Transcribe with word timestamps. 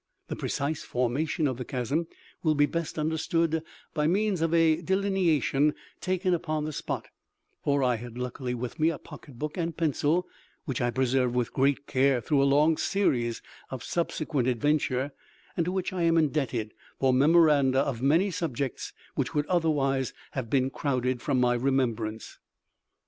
The 0.29 0.35
precise 0.35 0.81
formation 0.81 1.47
of 1.47 1.57
the 1.57 1.63
chasm 1.63 2.07
will 2.41 2.55
be 2.55 2.65
best 2.65 2.97
understood 2.97 3.61
by 3.93 4.07
means 4.07 4.41
of 4.41 4.51
a 4.51 4.81
delineation 4.81 5.75
taken 5.99 6.33
upon 6.33 6.65
the 6.65 6.73
spot; 6.73 7.09
for 7.63 7.83
I 7.83 7.97
had 7.97 8.17
luckily 8.17 8.55
with 8.55 8.79
me 8.79 8.89
a 8.89 8.97
pocketbook 8.97 9.57
and 9.57 9.77
pencil, 9.77 10.27
which 10.65 10.81
I 10.81 10.89
preserved 10.89 11.35
with 11.35 11.53
great 11.53 11.85
care 11.85 12.19
through 12.19 12.41
a 12.41 12.45
long 12.49 12.77
series 12.77 13.43
of 13.69 13.83
subsequent 13.83 14.47
adventure, 14.47 15.11
and 15.55 15.65
to 15.65 15.71
which 15.71 15.93
I 15.93 16.01
am 16.01 16.17
indebted 16.17 16.73
for 16.99 17.13
memoranda 17.13 17.81
of 17.81 18.01
many 18.01 18.31
subjects 18.31 18.93
which 19.13 19.35
would 19.35 19.45
otherwise 19.45 20.13
have 20.31 20.49
been 20.49 20.71
crowded 20.71 21.21
from 21.21 21.39
my 21.39 21.53
remembrance. 21.53 22.39